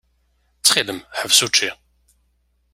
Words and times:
Ttxil-m, 0.57 0.99
ḥbes 1.19 1.39
učči. 1.45 1.71